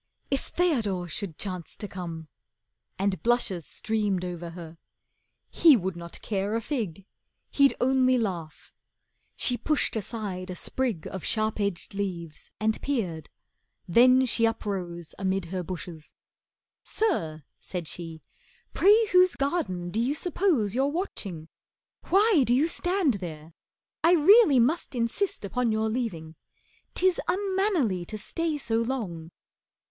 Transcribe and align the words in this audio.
If 0.31 0.47
Theodore 0.47 1.07
should 1.07 1.37
chance 1.37 1.77
to 1.77 1.87
come, 1.87 2.27
and 2.97 3.21
blushes 3.21 3.67
Streamed 3.67 4.25
over 4.25 4.49
her. 4.49 4.79
He 5.51 5.77
would 5.77 5.95
not 5.95 6.23
care 6.23 6.55
a 6.55 6.61
fig, 6.61 7.05
He'd 7.51 7.75
only 7.79 8.17
laugh. 8.17 8.73
She 9.35 9.57
pushed 9.57 9.95
aside 9.95 10.49
a 10.49 10.55
sprig 10.55 11.05
Of 11.05 11.23
sharp 11.23 11.59
edged 11.59 11.93
leaves 11.93 12.49
and 12.59 12.81
peered, 12.81 13.29
then 13.87 14.25
she 14.25 14.47
uprose 14.47 15.13
Amid 15.19 15.45
her 15.53 15.61
bushes. 15.61 16.15
"Sir," 16.83 17.43
said 17.59 17.87
she, 17.87 18.23
"pray 18.73 19.05
whose 19.11 19.35
Garden 19.35 19.91
do 19.91 19.99
you 19.99 20.15
suppose 20.15 20.73
you're 20.73 20.87
watching? 20.87 21.47
Why 22.09 22.41
Do 22.43 22.55
you 22.55 22.67
stand 22.67 23.15
there? 23.21 23.53
I 24.03 24.13
really 24.13 24.59
must 24.59 24.95
insist 24.95 25.45
Upon 25.45 25.71
your 25.71 25.89
leaving. 25.89 26.37
'Tis 26.95 27.19
unmannerly 27.27 28.03
To 28.05 28.17
stay 28.17 28.57
so 28.57 28.81
long." 28.81 29.29